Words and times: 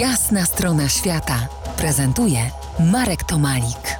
Jasna 0.00 0.44
strona 0.44 0.88
świata 0.88 1.48
prezentuje 1.78 2.38
Marek 2.92 3.24
Tomalik. 3.24 3.98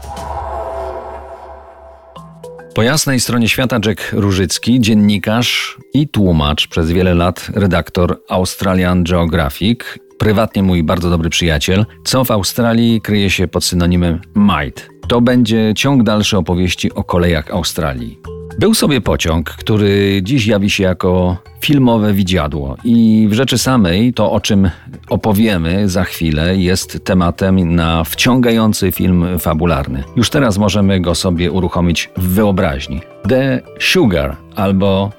Po 2.75 2.83
jasnej 2.83 3.21
stronie 3.21 3.49
świata 3.49 3.79
Jack 3.87 4.13
Różycki, 4.13 4.81
dziennikarz 4.81 5.79
i 5.95 6.09
tłumacz, 6.09 6.69
przez 6.69 6.91
wiele 6.91 7.15
lat 7.15 7.51
redaktor 7.55 8.23
Australian 8.29 9.05
Geographic, 9.05 9.81
prywatnie 10.19 10.63
mój 10.63 10.83
bardzo 10.83 11.11
dobry 11.11 11.31
przyjaciel, 11.31 11.87
co 12.05 12.25
w 12.25 12.31
Australii 12.31 13.01
kryje 13.01 13.31
się 13.31 13.49
pod 13.49 13.65
synonimem 13.65 14.21
Might. 14.35 14.89
To 15.09 15.21
będzie 15.21 15.73
ciąg 15.77 16.03
dalszy 16.03 16.37
opowieści 16.37 16.93
o 16.93 17.05
kolejach 17.05 17.51
Australii. 17.51 18.36
Był 18.59 18.75
sobie 18.75 19.01
pociąg, 19.01 19.51
który 19.51 20.21
dziś 20.23 20.47
jawi 20.47 20.71
się 20.71 20.85
jako 20.85 21.37
filmowe 21.61 22.13
widziadło 22.13 22.77
i 22.85 23.27
w 23.31 23.33
rzeczy 23.33 23.59
samej 23.59 24.15
to, 24.15 24.33
o 24.33 24.41
czym 24.41 24.71
opowiemy 25.09 25.89
za 25.89 26.05
chwilę, 26.05 26.57
jest 26.57 27.05
tematem 27.05 27.75
na 27.75 28.05
wciągający 28.05 28.93
film 28.93 29.27
fabularny. 29.39 30.05
Już 30.17 30.31
teraz 30.31 30.59
możemy 30.59 31.01
go 31.01 31.15
sobie 31.15 31.51
uruchomić 31.51 32.11
w 32.17 32.29
wyobraźni. 32.29 33.01
The 33.29 33.61
Sugar 33.81 34.37
albo 34.55 35.13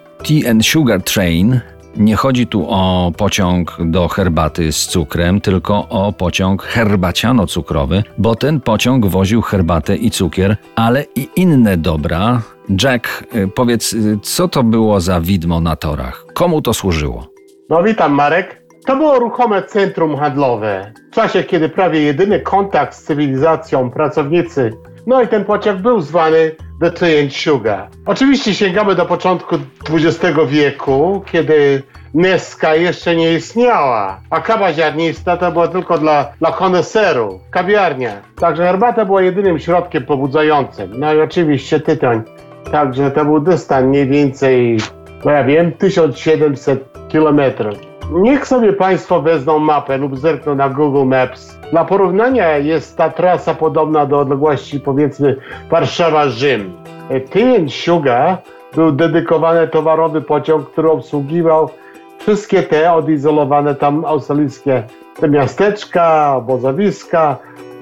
and 0.50 0.66
Sugar 0.66 1.02
Train 1.02 1.60
nie 1.98 2.16
chodzi 2.16 2.48
tu 2.48 2.66
o 2.70 3.12
pociąg 3.18 3.78
do 3.86 4.08
herbaty 4.08 4.72
z 4.72 4.88
cukrem, 4.88 5.42
tylko 5.42 5.90
o 5.90 6.14
pociąg 6.14 6.64
herbaciano-cukrowy, 6.64 8.04
bo 8.18 8.36
ten 8.36 8.62
pociąg 8.62 9.06
woził 9.06 9.42
herbatę 9.42 9.96
i 9.96 10.12
cukier, 10.12 10.58
ale 10.76 11.06
i 11.16 11.30
inne 11.36 11.78
dobra. 11.78 12.42
Jack, 12.84 13.24
y, 13.36 13.48
powiedz, 13.48 13.94
y, 13.94 14.20
co 14.22 14.48
to 14.48 14.64
było 14.64 15.00
za 15.00 15.22
widmo 15.22 15.62
na 15.62 15.76
torach? 15.76 16.26
Komu 16.34 16.62
to 16.62 16.74
służyło? 16.74 17.28
No 17.70 17.84
witam 17.84 18.12
Marek. 18.14 18.68
To 18.86 18.96
było 18.96 19.20
ruchome 19.20 19.64
centrum 19.64 20.18
handlowe. 20.18 20.94
W 21.12 21.16
czasie, 21.16 21.44
kiedy 21.44 21.70
prawie 21.70 22.02
jedyny 22.02 22.40
kontakt 22.40 22.96
z 22.96 23.04
cywilizacją 23.04 23.90
pracownicy, 23.92 24.74
no 25.08 25.22
i 25.22 25.28
ten 25.28 25.46
pociąg 25.46 25.82
był 25.82 26.02
zwany 26.02 26.52
The 26.80 27.22
and 27.22 27.34
Sugar. 27.34 27.88
Oczywiście 28.06 28.54
sięgamy 28.54 28.96
do 28.96 29.06
początku 29.06 29.56
XX 29.90 30.38
wieku, 30.48 31.24
kiedy 31.32 31.84
Neska 32.14 32.76
jeszcze 32.76 33.16
nie 33.16 33.34
istniała, 33.34 34.22
a 34.30 34.42
kawa 34.42 34.74
ziarnista 34.74 35.38
to 35.38 35.52
była 35.52 35.68
tylko 35.68 35.98
dla, 35.98 36.32
dla 36.40 36.52
kawiarnia. 37.52 38.12
Także 38.36 38.64
herbata 38.64 39.06
była 39.06 39.22
jedynym 39.22 39.60
środkiem 39.60 40.06
pobudzającym. 40.06 41.00
No 41.00 41.14
i 41.14 41.22
oczywiście 41.22 41.80
tytoń. 41.80 42.22
Także 42.72 43.12
to 43.12 43.26
był 43.26 43.40
dystans 43.40 43.88
mniej 43.88 44.08
więcej, 44.08 44.78
no 45.26 45.32
ja 45.32 45.44
wiem, 45.44 45.72
1700 45.72 47.08
kilometrów. 47.08 47.87
Niech 48.12 48.48
sobie 48.48 48.74
Państwo 48.74 49.22
wezmą 49.22 49.60
mapę 49.60 49.98
lub 49.98 50.18
zerkną 50.18 50.56
na 50.56 50.70
Google 50.70 51.06
Maps. 51.06 51.60
Dla 51.72 51.86
porównania 51.86 52.58
jest 52.58 52.98
ta 52.98 53.10
trasa 53.10 53.54
podobna 53.54 54.06
do 54.06 54.20
odległości 54.20 54.80
powiedzmy 54.80 55.36
Warszawa-Rzym. 55.70 56.72
Tea 57.30 57.70
Sugar 57.70 58.38
był 58.76 58.92
dedykowany 58.92 59.68
towarowy 59.68 60.22
pociąg, 60.22 60.70
który 60.70 60.92
obsługiwał 60.92 61.70
wszystkie 62.18 62.64
te 62.64 62.94
odizolowane 62.94 63.76
tam 63.76 64.06
australijskie 64.06 64.84
te 65.20 65.30
miasteczka, 65.30 66.36
obozowiska, 66.36 67.38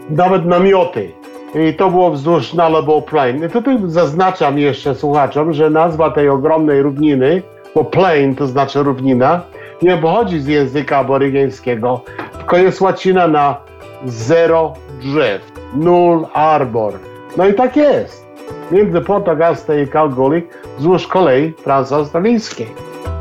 nawet 0.09 0.45
namioty. 0.45 1.11
I 1.55 1.73
to 1.73 1.89
było 1.89 2.11
wzdłuż 2.11 2.53
Nullarbor 2.53 3.05
Plain. 3.05 3.45
I 3.45 3.49
tutaj 3.49 3.77
zaznaczam 3.85 4.59
jeszcze 4.59 4.95
słuchaczom, 4.95 5.53
że 5.53 5.69
nazwa 5.69 6.11
tej 6.11 6.29
ogromnej 6.29 6.81
równiny, 6.81 7.41
bo 7.75 7.83
plain 7.83 8.35
to 8.35 8.47
znaczy 8.47 8.83
równina, 8.83 9.41
nie 9.81 9.97
pochodzi 9.97 10.39
z 10.39 10.47
języka 10.47 10.97
aborygeńskiego, 10.97 12.01
tylko 12.37 12.57
jest 12.57 12.81
łacina 12.81 13.27
na 13.27 13.57
zero 14.05 14.73
drzew, 15.01 15.51
null 15.75 16.25
arbor. 16.33 16.93
No 17.37 17.47
i 17.47 17.53
tak 17.53 17.77
jest. 17.77 18.25
Między 18.71 19.01
Port 19.01 19.27
Augusta 19.29 19.75
i 19.75 19.87
Kalgoorlie 19.87 20.41
wzdłuż 20.77 21.07
kolei 21.07 21.53
transaustralijskiej. 21.53 22.67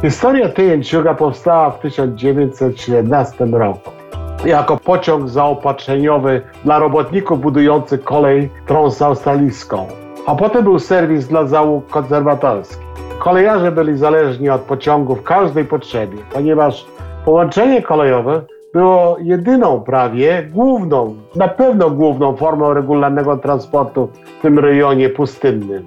Historia 0.02 0.48
Sugar 0.82 1.16
powstała 1.16 1.70
w 1.70 1.80
1917 1.80 3.44
roku 3.44 3.90
jako 4.44 4.76
pociąg 4.76 5.28
zaopatrzeniowy 5.28 6.42
dla 6.64 6.78
robotników 6.78 7.40
budujących 7.40 8.04
kolej 8.04 8.50
transaustralijską, 8.66 9.88
a 10.26 10.34
potem 10.34 10.64
był 10.64 10.78
serwis 10.78 11.28
dla 11.28 11.46
załóg 11.46 11.88
konserwatorskich. 11.88 12.93
Kolejarze 13.18 13.72
byli 13.72 13.96
zależni 13.98 14.50
od 14.50 14.60
pociągu 14.60 15.14
w 15.14 15.22
każdej 15.22 15.64
potrzebie, 15.64 16.18
ponieważ 16.32 16.86
połączenie 17.24 17.82
kolejowe 17.82 18.42
było 18.72 19.16
jedyną 19.20 19.80
prawie 19.80 20.48
główną, 20.52 21.14
na 21.36 21.48
pewno 21.48 21.90
główną 21.90 22.36
formą 22.36 22.74
regularnego 22.74 23.36
transportu 23.36 24.08
w 24.38 24.42
tym 24.42 24.58
rejonie 24.58 25.08
pustynnym. 25.08 25.86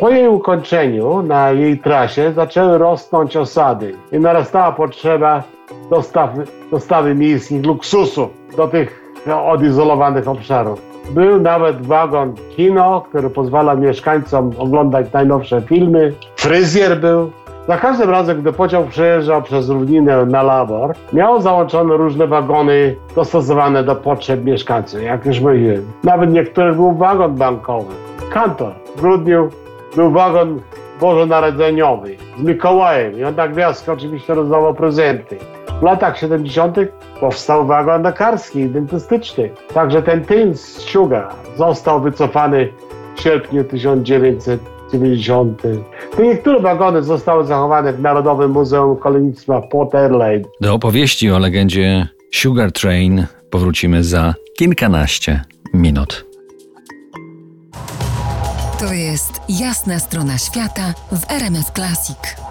Po 0.00 0.10
jej 0.10 0.28
ukończeniu 0.28 1.22
na 1.22 1.50
jej 1.50 1.78
trasie 1.78 2.32
zaczęły 2.32 2.78
rosnąć 2.78 3.36
osady 3.36 3.94
i 4.12 4.18
narastała 4.18 4.72
potrzeba 4.72 5.42
dostawy, 5.90 6.44
dostawy 6.70 7.14
miejskich 7.14 7.66
luksusów 7.66 8.28
do 8.56 8.68
tych 8.68 9.14
odizolowanych 9.46 10.28
obszarów. 10.28 10.87
Był 11.10 11.40
nawet 11.40 11.86
wagon 11.86 12.34
kino, 12.56 13.00
który 13.08 13.30
pozwala 13.30 13.74
mieszkańcom 13.74 14.50
oglądać 14.58 15.12
najnowsze 15.12 15.62
filmy. 15.62 16.12
Fryzjer 16.36 17.00
był. 17.00 17.30
Za 17.68 17.76
każdym 17.76 18.10
razem, 18.10 18.40
gdy 18.40 18.52
pociąg 18.52 18.88
przejeżdżał 18.88 19.42
przez 19.42 19.68
równinę 19.68 20.26
na 20.26 20.42
Labor, 20.42 20.94
miał 21.12 21.40
załączone 21.40 21.96
różne 21.96 22.26
wagony 22.26 22.96
dostosowane 23.16 23.84
do 23.84 23.96
potrzeb 23.96 24.44
mieszkańców, 24.44 25.02
jak 25.02 25.26
już 25.26 25.40
mówiłem. 25.40 25.92
Nawet 26.04 26.30
niektórych 26.30 26.76
był 26.76 26.92
wagon 26.92 27.34
bankowy. 27.34 27.94
Kantor 28.30 28.72
w 28.96 29.00
grudniu 29.00 29.48
był 29.96 30.10
wagon 30.10 30.60
bożonarodzeniowy 31.00 32.16
z 32.38 32.42
Mikołajem 32.42 33.18
i 33.18 33.24
on 33.24 33.34
na 33.34 33.48
gwiazdkę 33.48 33.92
oczywiście 33.92 34.34
rozdawał 34.34 34.74
prezenty. 34.74 35.36
W 35.80 35.82
latach 35.82 36.18
70. 36.18 36.76
powstał 37.20 37.66
wagon 37.66 38.02
lekarski 38.02 38.60
i 38.60 38.68
dentystyczny. 38.68 39.50
Także 39.74 40.02
ten 40.02 40.24
tyn 40.24 40.54
z 40.54 40.60
Sugar 40.60 41.28
został 41.56 42.00
wycofany 42.00 42.72
w 43.16 43.20
sierpniu 43.20 43.64
1990. 43.64 45.62
Te 46.16 46.22
niektóre 46.22 46.60
wagony 46.60 47.02
zostały 47.02 47.46
zachowane 47.46 47.92
w 47.92 48.00
Narodowym 48.00 48.50
Muzeum 48.50 48.96
Kolejnictwa 48.96 49.60
Port 49.60 49.94
Adelaide. 49.94 50.48
Do 50.60 50.74
opowieści 50.74 51.30
o 51.30 51.38
legendzie 51.38 52.08
Sugar 52.34 52.72
Train 52.72 53.26
powrócimy 53.50 54.04
za 54.04 54.34
kilkanaście 54.58 55.42
minut. 55.74 56.26
To 58.78 58.92
jest 58.92 59.32
jasna 59.48 59.98
strona 59.98 60.38
świata 60.38 60.94
w 61.12 61.30
RMS 61.32 61.72
Classic. 61.74 62.47